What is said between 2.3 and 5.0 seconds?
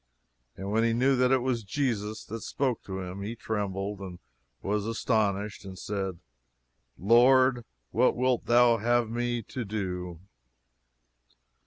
spoke to him he trembled, and was